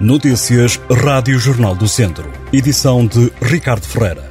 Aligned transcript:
Notícias 0.00 0.80
Rádio 0.88 1.40
Jornal 1.40 1.74
do 1.74 1.88
Centro. 1.88 2.30
Edição 2.52 3.04
de 3.04 3.32
Ricardo 3.42 3.84
Ferreira. 3.84 4.30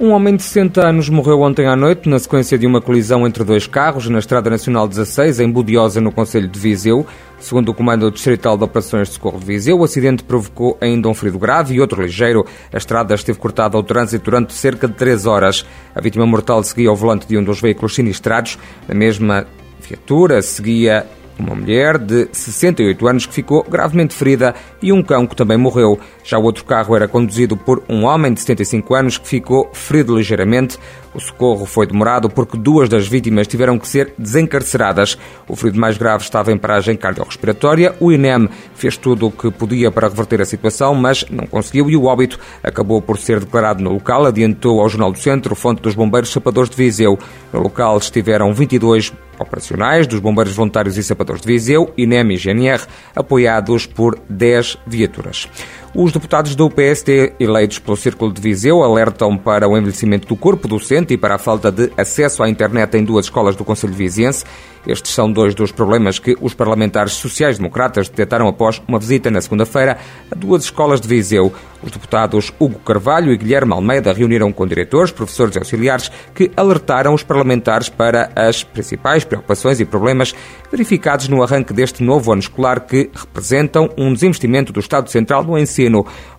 Um 0.00 0.10
homem 0.10 0.34
de 0.34 0.42
60 0.42 0.84
anos 0.84 1.08
morreu 1.08 1.42
ontem 1.42 1.68
à 1.68 1.76
noite 1.76 2.08
na 2.08 2.18
sequência 2.18 2.58
de 2.58 2.66
uma 2.66 2.80
colisão 2.80 3.24
entre 3.24 3.44
dois 3.44 3.68
carros 3.68 4.08
na 4.08 4.18
Estrada 4.18 4.50
Nacional 4.50 4.88
16, 4.88 5.38
em 5.38 5.48
Budiosa, 5.48 6.00
no 6.00 6.10
Conselho 6.10 6.48
de 6.48 6.58
Viseu. 6.58 7.06
Segundo 7.38 7.68
o 7.68 7.74
Comando 7.74 8.10
Distrital 8.10 8.58
de 8.58 8.64
Operações 8.64 9.06
de 9.06 9.14
Socorro 9.14 9.38
de 9.38 9.46
Viseu, 9.46 9.78
o 9.78 9.84
acidente 9.84 10.24
provocou 10.24 10.76
ainda 10.80 11.08
um 11.08 11.14
ferido 11.14 11.38
grave 11.38 11.76
e 11.76 11.80
outro 11.80 12.02
ligeiro. 12.02 12.44
A 12.72 12.76
estrada 12.76 13.14
esteve 13.14 13.38
cortada 13.38 13.76
ao 13.76 13.84
trânsito 13.84 14.24
durante 14.24 14.52
cerca 14.52 14.88
de 14.88 14.94
3 14.94 15.26
horas. 15.26 15.64
A 15.94 16.00
vítima 16.00 16.26
mortal 16.26 16.60
seguia 16.64 16.88
ao 16.88 16.96
volante 16.96 17.24
de 17.28 17.38
um 17.38 17.44
dos 17.44 17.60
veículos 17.60 17.94
sinistrados. 17.94 18.58
Na 18.88 18.96
mesma 18.96 19.46
viatura 19.82 20.40
seguia 20.42 21.06
uma 21.38 21.54
mulher 21.54 21.98
de 21.98 22.28
68 22.32 23.08
anos 23.08 23.26
que 23.26 23.34
ficou 23.34 23.64
gravemente 23.64 24.14
ferida 24.14 24.54
e 24.80 24.92
um 24.92 25.02
cão 25.02 25.26
que 25.26 25.36
também 25.36 25.56
morreu. 25.56 25.98
Já 26.24 26.38
o 26.38 26.42
outro 26.42 26.64
carro 26.64 26.94
era 26.94 27.08
conduzido 27.08 27.56
por 27.56 27.82
um 27.88 28.04
homem 28.04 28.32
de 28.32 28.40
75 28.40 28.94
anos 28.94 29.18
que 29.18 29.26
ficou 29.26 29.68
ferido 29.72 30.16
ligeiramente. 30.16 30.78
O 31.14 31.20
socorro 31.20 31.66
foi 31.66 31.86
demorado 31.86 32.30
porque 32.30 32.56
duas 32.56 32.88
das 32.88 33.06
vítimas 33.06 33.46
tiveram 33.46 33.78
que 33.78 33.86
ser 33.86 34.14
desencarceradas. 34.16 35.18
O 35.48 35.56
ferido 35.56 35.78
mais 35.78 35.98
grave 35.98 36.24
estava 36.24 36.52
em 36.52 36.56
paragem 36.56 36.96
cardiorrespiratória. 36.96 37.94
O 38.00 38.12
INEM 38.12 38.48
fez 38.74 38.96
tudo 38.96 39.26
o 39.26 39.30
que 39.30 39.50
podia 39.50 39.90
para 39.90 40.08
reverter 40.08 40.40
a 40.40 40.46
situação, 40.46 40.94
mas 40.94 41.24
não 41.30 41.46
conseguiu 41.46 41.90
e 41.90 41.96
o 41.96 42.04
óbito 42.04 42.38
acabou 42.62 43.02
por 43.02 43.18
ser 43.18 43.40
declarado 43.40 43.82
no 43.82 43.92
local, 43.92 44.24
adiantou 44.24 44.80
ao 44.80 44.88
Jornal 44.88 45.12
do 45.12 45.18
Centro, 45.18 45.54
fonte 45.54 45.82
dos 45.82 45.94
bombeiros 45.94 46.30
sapadores 46.32 46.70
de 46.70 46.76
Viseu. 46.76 47.18
No 47.52 47.60
local 47.60 47.98
estiveram 47.98 48.54
22 48.54 49.12
operacionais 49.42 50.06
dos 50.06 50.20
Bombeiros 50.20 50.54
Voluntários 50.54 50.96
e 50.96 51.02
Sapadores 51.02 51.42
de 51.42 51.48
Viseu, 51.48 51.92
INEM 51.96 52.32
e 52.32 52.36
GNR, 52.36 52.84
apoiados 53.14 53.86
por 53.86 54.18
10 54.28 54.78
viaturas. 54.86 55.48
Os 55.94 56.10
deputados 56.10 56.54
do 56.56 56.70
PSD 56.70 57.34
eleitos 57.38 57.78
pelo 57.78 57.98
Círculo 57.98 58.32
de 58.32 58.40
Viseu 58.40 58.82
alertam 58.82 59.36
para 59.36 59.68
o 59.68 59.76
envelhecimento 59.76 60.26
do 60.26 60.34
corpo 60.34 60.66
docente 60.66 61.12
e 61.12 61.18
para 61.18 61.34
a 61.34 61.38
falta 61.38 61.70
de 61.70 61.92
acesso 61.98 62.42
à 62.42 62.48
internet 62.48 62.96
em 62.96 63.04
duas 63.04 63.26
escolas 63.26 63.54
do 63.56 63.62
Conselho 63.62 63.92
Viziense. 63.92 64.42
Estes 64.86 65.12
são 65.12 65.30
dois 65.30 65.54
dos 65.54 65.70
problemas 65.70 66.18
que 66.18 66.34
os 66.40 66.54
parlamentares 66.54 67.12
sociais-democratas 67.12 68.08
detectaram 68.08 68.48
após 68.48 68.82
uma 68.88 68.98
visita 68.98 69.30
na 69.30 69.40
segunda-feira 69.40 69.98
a 70.30 70.34
duas 70.34 70.64
escolas 70.64 71.00
de 71.00 71.06
Viseu. 71.06 71.52
Os 71.82 71.90
deputados 71.90 72.52
Hugo 72.58 72.78
Carvalho 72.80 73.32
e 73.32 73.36
Guilherme 73.36 73.72
Almeida 73.72 74.12
reuniram 74.12 74.52
com 74.52 74.66
diretores, 74.66 75.12
professores 75.12 75.54
e 75.54 75.58
auxiliares 75.58 76.10
que 76.34 76.50
alertaram 76.56 77.12
os 77.12 77.22
parlamentares 77.22 77.88
para 77.88 78.30
as 78.34 78.64
principais 78.64 79.24
preocupações 79.24 79.78
e 79.78 79.84
problemas 79.84 80.34
verificados 80.70 81.28
no 81.28 81.42
arranque 81.42 81.72
deste 81.72 82.02
novo 82.02 82.32
ano 82.32 82.40
escolar 82.40 82.80
que 82.80 83.10
representam 83.14 83.88
um 83.96 84.12
desinvestimento 84.12 84.72
do 84.72 84.80
Estado 84.80 85.10
Central 85.10 85.44
no 85.44 85.58
ensino. 85.58 85.81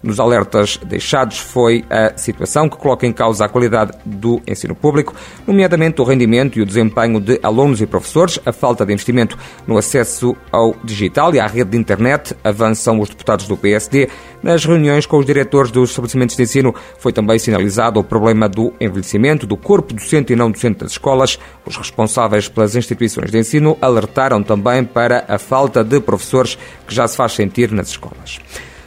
Nos 0.03 0.19
alertas 0.19 0.77
deixados 0.86 1.39
foi 1.39 1.86
a 1.89 2.17
situação 2.17 2.67
que 2.67 2.75
coloca 2.75 3.08
em 3.08 3.13
causa 3.13 3.45
a 3.45 3.50
qualidade 3.50 3.94
do 4.05 4.41
ensino 4.45 4.75
público, 4.75 5.16
nomeadamente 5.47 6.02
o 6.02 6.03
rendimento 6.03 6.59
e 6.59 6.61
o 6.61 6.66
desempenho 6.66 7.22
de 7.22 7.39
alunos 7.41 7.81
e 7.81 7.85
professores, 7.85 8.38
a 8.45 8.52
falta 8.52 8.85
de 8.85 8.91
investimento 8.91 9.38
no 9.66 9.77
acesso 9.77 10.35
ao 10.52 10.75
digital 10.83 11.33
e 11.33 11.39
à 11.39 11.47
rede 11.47 11.72
de 11.72 11.77
internet, 11.77 12.35
avançam 12.44 13.00
os 13.00 13.09
deputados 13.09 13.47
do 13.47 13.55
PSD. 13.55 14.09
Nas 14.41 14.66
reuniões 14.66 15.05
com 15.05 15.17
os 15.17 15.25
diretores 15.25 15.72
dos 15.72 15.91
estabelecimentos 15.91 16.35
de 16.35 16.44
ensino 16.44 16.75
foi 17.00 17.13
também 17.13 17.39
sinalizado 17.39 18.00
o 18.00 18.03
problema 18.03 18.50
do 18.50 18.73
envelhecimento 18.81 19.47
do 19.47 19.55
corpo 19.55 19.94
docente 19.94 20.33
e 20.33 20.35
não 20.35 20.52
docente 20.52 20.80
das 20.80 20.91
escolas. 20.91 21.39
Os 21.66 21.78
responsáveis 21.78 22.50
pelas 22.50 22.75
instituições 22.75 23.31
de 23.31 23.38
ensino 23.38 23.78
alertaram 23.81 24.44
também 24.44 24.83
para 24.83 25.23
a 25.30 25.38
falta 25.38 25.81
de 25.81 26.02
professores 26.02 26.57
que 26.85 26.94
já 26.94 27.07
se 27.07 27.16
faz 27.16 27.31
sentir 27.31 27.72
nas 27.72 27.88
escolas. 27.88 28.39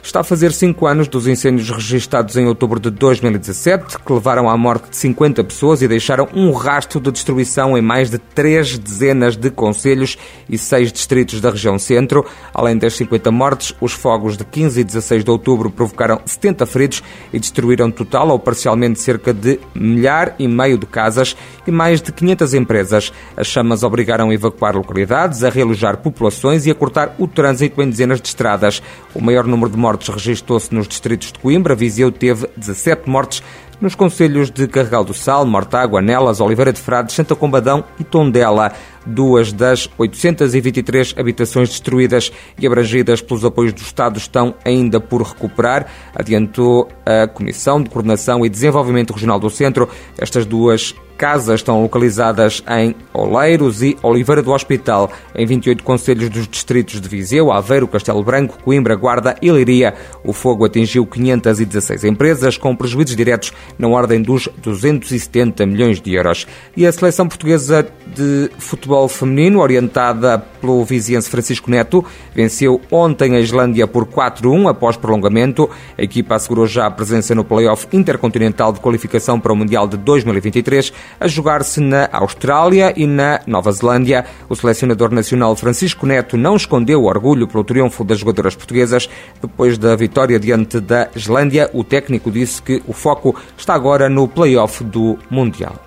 Está 0.07 0.21
a 0.21 0.23
fazer 0.23 0.53
cinco 0.53 0.87
anos 0.87 1.09
dos 1.09 1.27
incêndios 1.27 1.69
registados 1.69 2.37
em 2.37 2.47
outubro 2.47 2.79
de 2.79 2.89
2017, 2.89 3.97
que 3.99 4.13
levaram 4.13 4.49
à 4.49 4.55
morte 4.55 4.89
de 4.89 4.95
50 4.95 5.43
pessoas 5.43 5.81
e 5.81 5.87
deixaram 5.87 6.29
um 6.33 6.53
rastro 6.53 7.01
de 7.01 7.11
destruição 7.11 7.77
em 7.77 7.81
mais 7.81 8.09
de 8.09 8.17
três 8.17 8.79
dezenas 8.79 9.35
de 9.35 9.51
conselhos 9.51 10.17
e 10.49 10.57
seis 10.57 10.93
distritos 10.93 11.41
da 11.41 11.49
região 11.49 11.77
centro. 11.77 12.25
Além 12.53 12.77
das 12.77 12.95
50 12.95 13.29
mortes, 13.31 13.75
os 13.81 13.91
fogos 13.91 14.37
de 14.37 14.45
15 14.45 14.79
e 14.79 14.83
16 14.85 15.25
de 15.25 15.29
outubro 15.29 15.69
provocaram 15.69 16.21
70 16.25 16.65
feridos 16.65 17.03
e 17.33 17.37
destruíram 17.37 17.91
total 17.91 18.29
ou 18.29 18.39
parcialmente 18.39 19.01
cerca 19.01 19.33
de 19.33 19.59
milhar 19.75 20.33
e 20.39 20.47
meio 20.47 20.77
de 20.77 20.85
casas 20.85 21.35
e 21.67 21.71
mais 21.71 22.01
de 22.01 22.13
500 22.13 22.53
empresas. 22.53 23.11
As 23.35 23.47
chamas 23.47 23.83
obrigaram 23.83 24.29
a 24.29 24.33
evacuar 24.33 24.73
localidades, 24.73 25.43
a 25.43 25.49
realojar 25.49 25.97
populações 25.97 26.65
e 26.65 26.71
a 26.71 26.75
cortar 26.75 27.13
o 27.19 27.27
trânsito 27.27 27.81
em 27.81 27.89
dezenas 27.89 28.21
de 28.21 28.29
estradas. 28.29 28.81
O 29.13 29.21
maior 29.21 29.45
número 29.45 29.69
de 29.69 29.77
mortes 29.77 29.96
mortes 29.97 30.09
registrou-se 30.09 30.73
nos 30.73 30.87
distritos 30.87 31.31
de 31.31 31.39
Coimbra, 31.39 31.73
Viseu 31.73 32.11
teve 32.11 32.47
17 32.55 33.09
mortes 33.09 33.41
nos 33.81 33.95
concelhos 33.95 34.51
de 34.51 34.67
Carregal 34.67 35.03
do 35.03 35.13
Sal, 35.13 35.45
Mortágua, 35.45 36.01
Nelas, 36.01 36.39
Oliveira 36.39 36.71
de 36.71 36.79
Frades, 36.79 37.15
Santa 37.15 37.35
Combadão 37.35 37.83
e 37.99 38.03
Tondela. 38.03 38.73
Duas 39.07 39.53
das 39.53 39.89
823 39.97 41.15
habitações 41.17 41.69
destruídas 41.69 42.31
e 42.59 42.67
abrangidas 42.67 43.21
pelos 43.21 43.45
apoios 43.45 43.71
do 43.71 43.81
Estado 43.81 44.17
estão 44.17 44.53
ainda 44.65 44.99
por 44.99 45.21
recuperar, 45.21 45.87
adiantou 46.13 46.89
a 47.05 47.25
Comissão 47.25 47.81
de 47.81 47.89
Coordenação 47.89 48.45
e 48.45 48.49
Desenvolvimento 48.49 49.13
Regional 49.13 49.39
do 49.39 49.49
Centro. 49.49 49.89
Estas 50.17 50.45
duas 50.45 50.93
casas 51.17 51.61
estão 51.61 51.81
localizadas 51.81 52.63
em 52.69 52.95
Oleiros 53.11 53.81
e 53.81 53.97
Oliveira 54.03 54.43
do 54.43 54.51
Hospital, 54.51 55.11
em 55.35 55.45
28 55.45 55.83
conselhos 55.83 56.29
dos 56.29 56.47
distritos 56.47 57.01
de 57.01 57.09
Viseu, 57.09 57.51
Aveiro, 57.51 57.87
Castelo 57.87 58.23
Branco, 58.23 58.59
Coimbra, 58.63 58.95
Guarda 58.95 59.35
e 59.41 59.51
Leiria. 59.51 59.95
O 60.23 60.31
fogo 60.31 60.65
atingiu 60.65 61.05
516 61.05 62.03
empresas, 62.03 62.57
com 62.57 62.75
prejuízos 62.75 63.15
diretos 63.15 63.51
na 63.79 63.87
ordem 63.87 64.21
dos 64.21 64.47
270 64.61 65.65
milhões 65.65 65.99
de 65.99 66.13
euros. 66.13 66.45
E 66.75 66.85
a 66.85 66.91
seleção 66.91 67.27
portuguesa 67.27 67.87
de 68.15 68.51
futebol 68.97 69.07
feminino, 69.07 69.59
orientada 69.59 70.39
pelo 70.59 70.83
viziense 70.83 71.29
Francisco 71.29 71.69
Neto, 71.69 72.03
venceu 72.33 72.81
ontem 72.89 73.35
a 73.35 73.39
Islândia 73.39 73.85
por 73.85 74.05
4-1 74.05 74.69
após 74.69 74.97
prolongamento. 74.97 75.69
A 75.97 76.01
equipa 76.01 76.35
assegurou 76.35 76.65
já 76.65 76.87
a 76.87 76.91
presença 76.91 77.35
no 77.35 77.43
play-off 77.43 77.87
intercontinental 77.93 78.73
de 78.73 78.79
qualificação 78.79 79.39
para 79.39 79.53
o 79.53 79.55
Mundial 79.55 79.87
de 79.87 79.97
2023 79.97 80.91
a 81.19 81.27
jogar-se 81.27 81.79
na 81.79 82.09
Austrália 82.11 82.93
e 82.95 83.05
na 83.05 83.39
Nova 83.45 83.71
Zelândia. 83.71 84.25
O 84.49 84.55
selecionador 84.55 85.11
nacional 85.11 85.55
Francisco 85.55 86.05
Neto 86.05 86.37
não 86.37 86.55
escondeu 86.55 87.03
o 87.03 87.05
orgulho 87.05 87.47
pelo 87.47 87.63
triunfo 87.63 88.03
das 88.03 88.19
jogadoras 88.19 88.55
portuguesas. 88.55 89.09
Depois 89.41 89.77
da 89.77 89.95
vitória 89.95 90.39
diante 90.39 90.79
da 90.79 91.09
Islândia, 91.15 91.69
o 91.73 91.83
técnico 91.83 92.31
disse 92.31 92.61
que 92.61 92.81
o 92.87 92.93
foco 92.93 93.35
está 93.57 93.75
agora 93.75 94.09
no 94.09 94.27
play-off 94.27 94.83
do 94.83 95.17
Mundial. 95.29 95.86